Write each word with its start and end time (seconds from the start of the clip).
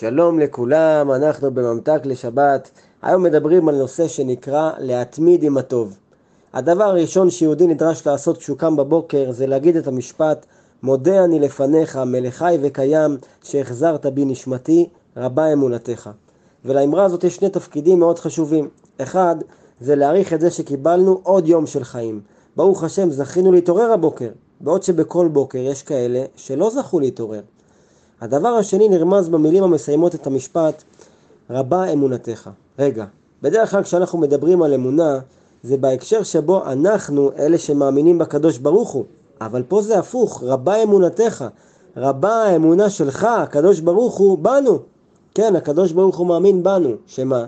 שלום 0.00 0.38
לכולם, 0.38 1.12
אנחנו 1.12 1.50
בממתק 1.50 2.00
לשבת. 2.04 2.70
היום 3.02 3.22
מדברים 3.22 3.68
על 3.68 3.74
נושא 3.74 4.08
שנקרא 4.08 4.70
להתמיד 4.78 5.42
עם 5.42 5.58
הטוב. 5.58 5.96
הדבר 6.52 6.84
הראשון 6.84 7.30
שיהודי 7.30 7.66
נדרש 7.66 8.06
לעשות 8.06 8.38
כשהוא 8.38 8.58
קם 8.58 8.76
בבוקר 8.76 9.32
זה 9.32 9.46
להגיד 9.46 9.76
את 9.76 9.86
המשפט 9.86 10.46
מודה 10.82 11.24
אני 11.24 11.40
לפניך 11.40 11.96
מלך 11.96 12.34
חי 12.34 12.58
וקיים 12.62 13.16
שהחזרת 13.42 14.06
בי 14.06 14.24
נשמתי 14.24 14.88
רבה 15.16 15.52
אמונתך. 15.52 16.10
ולאמרה 16.64 17.04
הזאת 17.04 17.24
יש 17.24 17.36
שני 17.36 17.48
תפקידים 17.48 17.98
מאוד 17.98 18.18
חשובים. 18.18 18.68
אחד 18.98 19.36
זה 19.80 19.96
להעריך 19.96 20.32
את 20.32 20.40
זה 20.40 20.50
שקיבלנו 20.50 21.20
עוד 21.22 21.48
יום 21.48 21.66
של 21.66 21.84
חיים. 21.84 22.20
ברוך 22.56 22.84
השם 22.84 23.10
זכינו 23.10 23.52
להתעורר 23.52 23.92
הבוקר, 23.92 24.30
בעוד 24.60 24.82
שבכל 24.82 25.28
בוקר 25.28 25.58
יש 25.58 25.82
כאלה 25.82 26.24
שלא 26.36 26.70
זכו 26.70 27.00
להתעורר. 27.00 27.42
הדבר 28.20 28.48
השני 28.48 28.88
נרמז 28.88 29.28
במילים 29.28 29.64
המסיימות 29.64 30.14
את 30.14 30.26
המשפט 30.26 30.82
רבה 31.50 31.92
אמונתך. 31.92 32.50
רגע, 32.78 33.04
בדרך 33.42 33.70
כלל 33.70 33.82
כשאנחנו 33.82 34.18
מדברים 34.18 34.62
על 34.62 34.74
אמונה 34.74 35.18
זה 35.62 35.76
בהקשר 35.76 36.22
שבו 36.22 36.64
אנחנו 36.64 37.30
אלה 37.38 37.58
שמאמינים 37.58 38.18
בקדוש 38.18 38.58
ברוך 38.58 38.90
הוא 38.90 39.04
אבל 39.40 39.62
פה 39.68 39.82
זה 39.82 39.98
הפוך, 39.98 40.42
רבה 40.46 40.82
אמונתך, 40.82 41.44
רבה 41.96 42.32
האמונה 42.32 42.90
שלך, 42.90 43.24
הקדוש 43.24 43.80
ברוך 43.80 44.16
הוא, 44.16 44.38
בנו. 44.38 44.78
כן, 45.34 45.56
הקדוש 45.56 45.92
ברוך 45.92 46.16
הוא 46.16 46.26
מאמין 46.26 46.62
בנו, 46.62 46.90
שמה? 47.06 47.44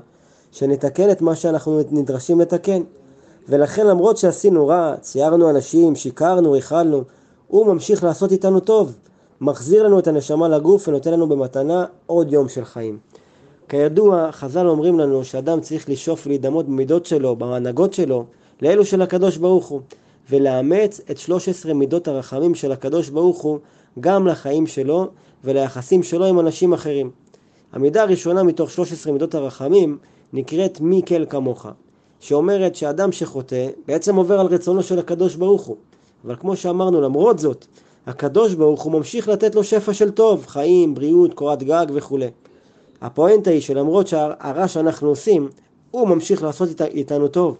שנתקן 0.52 1.10
את 1.10 1.22
מה 1.22 1.36
שאנחנו 1.36 1.80
נדרשים 1.90 2.40
לתקן. 2.40 2.82
ולכן 3.48 3.86
למרות 3.86 4.16
שעשינו 4.16 4.66
רע, 4.66 4.94
ציירנו 5.00 5.50
אנשים, 5.50 5.96
שיקרנו, 5.96 6.52
ריכלנו, 6.52 7.02
הוא 7.48 7.66
ממשיך 7.66 8.04
לעשות 8.04 8.32
איתנו 8.32 8.60
טוב. 8.60 8.94
מחזיר 9.42 9.82
לנו 9.82 9.98
את 9.98 10.06
הנשמה 10.06 10.48
לגוף 10.48 10.88
ונותן 10.88 11.12
לנו 11.12 11.28
במתנה 11.28 11.84
עוד 12.06 12.32
יום 12.32 12.48
של 12.48 12.64
חיים. 12.64 12.98
כידוע, 13.68 14.32
חז"ל 14.32 14.66
אומרים 14.66 14.98
לנו 14.98 15.24
שאדם 15.24 15.60
צריך 15.60 15.88
לשאוף 15.88 16.26
להידמות 16.26 16.66
במידות 16.66 17.06
שלו, 17.06 17.36
בהנהגות 17.36 17.94
שלו, 17.94 18.24
לאלו 18.62 18.84
של 18.84 19.02
הקדוש 19.02 19.36
ברוך 19.36 19.66
הוא, 19.66 19.80
ולאמץ 20.30 21.00
את 21.10 21.18
13 21.18 21.74
מידות 21.74 22.08
הרחמים 22.08 22.54
של 22.54 22.72
הקדוש 22.72 23.08
ברוך 23.08 23.42
הוא 23.42 23.58
גם 24.00 24.26
לחיים 24.26 24.66
שלו 24.66 25.06
וליחסים 25.44 26.02
שלו 26.02 26.26
עם 26.26 26.40
אנשים 26.40 26.72
אחרים. 26.72 27.10
המידה 27.72 28.02
הראשונה 28.02 28.42
מתוך 28.42 28.70
13 28.70 29.12
מידות 29.12 29.34
הרחמים 29.34 29.98
נקראת 30.32 30.80
מי 30.80 31.02
כל 31.08 31.26
כמוך, 31.26 31.66
שאומרת 32.20 32.74
שאדם 32.74 33.12
שחוטא 33.12 33.68
בעצם 33.86 34.16
עובר 34.16 34.40
על 34.40 34.46
רצונו 34.46 34.82
של 34.82 34.98
הקדוש 34.98 35.34
ברוך 35.34 35.62
הוא. 35.62 35.76
אבל 36.24 36.36
כמו 36.36 36.56
שאמרנו, 36.56 37.00
למרות 37.00 37.38
זאת, 37.38 37.66
הקדוש 38.06 38.54
ברוך 38.54 38.82
הוא 38.82 38.92
ממשיך 38.92 39.28
לתת 39.28 39.54
לו 39.54 39.64
שפע 39.64 39.94
של 39.94 40.10
טוב, 40.10 40.46
חיים, 40.46 40.94
בריאות, 40.94 41.34
קורת 41.34 41.62
גג 41.62 41.86
וכולי. 41.94 42.30
הפואנטה 43.00 43.50
היא 43.50 43.60
שלמרות 43.60 44.06
שהרע 44.06 44.68
שאנחנו 44.68 45.08
עושים, 45.08 45.48
הוא 45.90 46.08
ממשיך 46.08 46.42
לעשות 46.42 46.80
איתנו 46.80 47.28
טוב. 47.28 47.56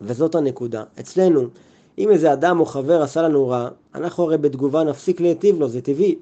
וזאת 0.00 0.34
הנקודה. 0.34 0.82
אצלנו, 1.00 1.40
אם 1.98 2.10
איזה 2.10 2.32
אדם 2.32 2.60
או 2.60 2.66
חבר 2.66 3.02
עשה 3.02 3.22
לנו 3.22 3.48
רע, 3.48 3.68
אנחנו 3.94 4.24
הרי 4.24 4.38
בתגובה 4.38 4.84
נפסיק 4.84 5.20
להיטיב 5.20 5.60
לו, 5.60 5.68
זה 5.68 5.80
טבעי. 5.80 6.14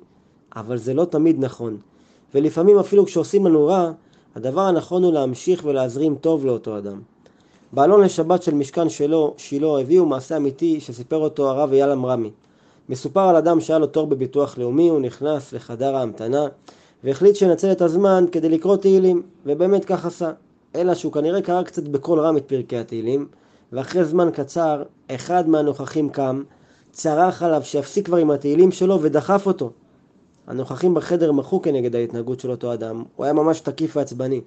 אבל 0.56 0.78
זה 0.78 0.95
לא 0.95 1.05
תמיד 1.05 1.45
נכון. 1.45 1.77
ולפעמים 2.34 2.78
אפילו 2.78 3.06
כשעושים 3.06 3.47
לנו 3.47 3.67
רע, 3.67 3.93
הדבר 4.34 4.61
הנכון 4.61 5.05
הוא 5.05 5.12
להמשיך 5.12 5.65
ולהזרים 5.65 6.15
טוב 6.15 6.47
לאותו 6.47 6.78
אדם. 6.78 7.00
בעלון 7.73 8.00
לשבת 8.00 8.43
של 8.43 8.55
משכן 8.55 8.89
שלו, 8.89 9.34
שילה, 9.37 9.81
הביאו 9.81 10.06
מעשה 10.06 10.37
אמיתי 10.37 10.81
שסיפר 10.81 11.17
אותו 11.17 11.50
הרב 11.50 11.73
אייל 11.73 11.91
אמרמי. 11.91 12.31
מסופר 12.92 13.20
על 13.20 13.36
אדם 13.36 13.60
שהיה 13.60 13.78
לו 13.78 13.86
תור 13.86 14.06
בביטוח 14.06 14.58
לאומי, 14.58 14.88
הוא 14.88 15.00
נכנס 15.00 15.52
לחדר 15.52 15.96
ההמתנה 15.96 16.46
והחליט 17.04 17.36
שינצל 17.36 17.72
את 17.72 17.82
הזמן 17.82 18.24
כדי 18.32 18.48
לקרוא 18.48 18.76
תהילים, 18.76 19.22
ובאמת 19.46 19.84
כך 19.84 20.06
עשה. 20.06 20.30
אלא 20.74 20.94
שהוא 20.94 21.12
כנראה 21.12 21.42
קרא 21.42 21.62
קצת 21.62 21.82
בקול 21.82 22.20
רם 22.20 22.36
את 22.36 22.44
פרקי 22.46 22.78
התהילים, 22.78 23.26
ואחרי 23.72 24.04
זמן 24.04 24.30
קצר, 24.30 24.82
אחד 25.10 25.48
מהנוכחים 25.48 26.08
קם, 26.08 26.42
צרח 26.91 27.42
עליו 27.42 27.60
שיפסיק 27.64 28.06
כבר 28.06 28.16
עם 28.16 28.31
התהילים 28.31 28.72
שלו 28.72 29.02
ודחף 29.02 29.47
אותו. 29.47 29.70
הנוכחים 30.47 30.94
בחדר 30.94 31.32
מחו 31.32 31.62
כנגד 31.62 31.97
ההתנהגות 31.97 32.41
של 32.41 32.50
אותו 32.50 32.72
אדם, 32.72 33.02
הוא 33.16 33.25
היה 33.25 33.32
ממש 33.32 33.60
תקיף 33.60 33.97
ועצבני, 33.97 34.41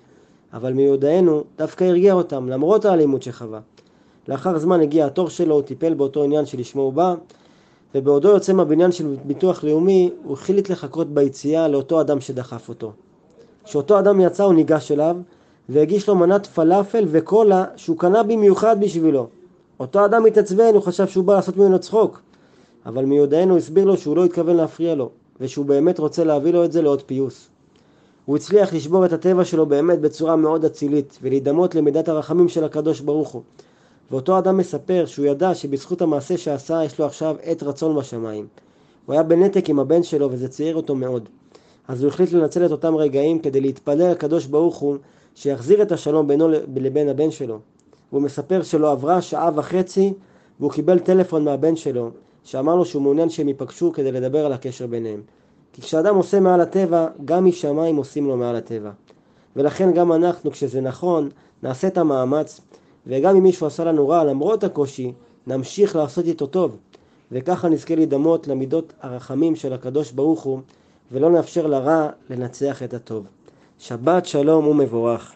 אבל 0.54 0.74
מיודענו 0.74 1.44
דווקא 1.58 1.84
הרגיע 1.84 2.14
אותם, 2.14 2.50
למרות 2.50 2.86
האלימות 2.86 3.24
שחווה. 3.24 3.60
לאחר 4.28 4.58
זמן 4.60 4.82
הגיע 4.82 5.06
התור 5.06 5.30
שלו, 5.30 5.56
הוא 5.56 5.62
טיפל 5.62 5.94
באותו 5.94 6.24
עניין 6.24 6.46
שלשמו 6.46 6.82
הוא 6.82 6.94
בא, 6.94 7.16
ובעודו 7.96 8.30
יוצא 8.30 8.54
מהבניין 8.54 8.92
של 8.92 9.16
ביטוח 9.26 9.64
לאומי, 9.64 10.12
הוא 10.24 10.34
החליט 10.34 10.70
לחכות 10.70 11.08
ביציאה 11.08 11.68
לאותו 11.68 12.02
אדם 12.02 12.22
שדחף 12.22 12.70
אותו. 12.70 12.92
כשאותו 13.64 14.00
אדם 14.00 14.22
יצא 14.22 14.44
הוא 14.44 14.54
ניגש 14.54 14.92
אליו 14.92 15.18
והגיש 15.70 16.10
לו 16.10 16.16
מנת 16.16 16.46
פלאפל 16.46 17.06
וקולה 17.08 17.66
שהוא 17.76 17.98
קנה 17.98 18.24
במיוחד 18.24 18.82
בשבילו. 18.82 19.28
אותו 19.80 20.06
אדם 20.06 20.26
התעצבן, 20.26 20.74
הוא 20.74 20.82
חשב 20.82 21.08
שהוא 21.08 21.26
בא 21.26 21.36
לעשות 21.36 21.58
ממנו 21.58 21.80
צחוק. 21.80 22.22
אבל 22.86 23.06
מיודענו 23.06 23.58
הסביר 23.58 23.86
לו 23.86 23.98
שהוא 23.98 24.16
לא 24.16 24.26
התכוון 24.26 24.56
להפריע 24.56 24.96
לו, 24.96 25.10
ושהוא 25.42 25.66
באמת 25.66 26.00
רוצה 26.00 26.24
להביא 26.24 26.54
לו 26.54 26.66
את 26.66 26.72
זה 26.72 26.82
לעוד 26.82 27.02
פיוס. 27.02 27.50
הוא 28.26 28.36
הצליח 28.36 28.74
לשבור 28.74 29.06
את 29.06 29.14
הטבע 29.14 29.46
שלו 29.46 29.66
באמת 29.66 30.00
בצורה 30.00 30.36
מאוד 30.36 30.66
אצילית, 30.66 31.20
ולהידמות 31.22 31.76
למידת 31.76 32.10
הרחמים 32.10 32.50
של 32.50 32.64
הקדוש 32.64 33.00
ברוך 33.00 33.30
הוא. 33.30 33.42
ואותו 34.12 34.38
אדם 34.38 34.58
מספר 34.58 35.06
שהוא 35.06 35.26
ידע 35.26 35.56
שבזכות 35.56 36.02
המעשה 36.02 36.38
שעשה 36.38 36.84
יש 36.84 37.00
לו 37.00 37.06
עכשיו 37.06 37.36
עת 37.44 37.64
רצון 37.64 37.96
בשמיים. 37.96 38.48
הוא 39.06 39.14
היה 39.14 39.24
בנתק 39.24 39.70
עם 39.70 39.80
הבן 39.80 40.04
שלו 40.04 40.32
וזה 40.32 40.48
צייר 40.48 40.76
אותו 40.76 40.96
מאוד. 40.96 41.30
אז 41.88 42.04
הוא 42.04 42.10
החליט 42.10 42.32
לנצל 42.32 42.66
את 42.66 42.72
אותם 42.72 42.96
רגעים 42.96 43.40
כדי 43.40 43.62
להתפלל 43.62 44.12
לקדוש 44.12 44.46
ברוך 44.46 44.78
הוא 44.78 44.98
שיחזיר 45.36 45.82
את 45.82 45.92
השלום 45.92 46.28
בינו 46.28 46.50
לבין 46.76 47.10
הבן 47.10 47.32
שלו. 47.32 47.60
הוא 48.10 48.22
מספר 48.22 48.64
שלא 48.64 48.92
עברה 48.92 49.22
שעה 49.22 49.50
וחצי 49.56 50.14
והוא 50.60 50.72
קיבל 50.72 51.00
טלפון 51.00 51.44
מהבן 51.44 51.76
שלו 51.76 52.10
שאמר 52.44 52.76
לו 52.76 52.86
שהוא 52.86 53.02
מעוניין 53.02 53.30
שהם 53.30 53.48
ייפגשו 53.48 53.92
כדי 53.94 54.12
לדבר 54.12 54.46
על 54.46 54.54
הקשר 54.54 54.88
ביניהם. 54.88 55.22
כי 55.74 55.82
כשאדם 55.82 56.16
עושה 56.16 56.40
מעל 56.40 56.62
הטבע, 56.62 57.08
גם 57.26 57.46
משמיים 57.46 57.96
עושים 57.96 58.28
לו 58.28 58.38
מעל 58.38 58.56
הטבע. 58.56 58.92
ולכן 59.56 59.94
גם 59.94 60.12
אנחנו, 60.12 60.52
כשזה 60.52 60.82
נכון, 60.82 61.30
נעשה 61.64 61.88
את 61.88 61.98
המאמץ 61.98 62.62
וגם 63.08 63.36
אם 63.36 63.44
מישהו 63.44 63.68
עשה 63.68 63.84
לנו 63.84 64.10
רע 64.10 64.24
למרות 64.24 64.64
הקושי, 64.64 65.12
נמשיך 65.48 65.96
לעשות 65.96 66.26
איתו 66.26 66.48
טוב. 66.48 66.78
וככה 67.32 67.70
נזכה 67.70 67.96
להידמות 67.96 68.48
למידות 68.48 68.94
הרחמים 69.02 69.56
של 69.56 69.74
הקדוש 69.74 70.12
ברוך 70.12 70.42
הוא, 70.42 70.60
ולא 71.12 71.30
נאפשר 71.30 71.68
לרע 71.68 72.10
לנצח 72.30 72.84
את 72.84 72.94
הטוב. 72.94 73.26
שבת 73.80 74.26
שלום 74.26 74.68
ומבורך. 74.68 75.36